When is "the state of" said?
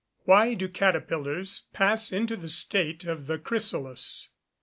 2.35-3.27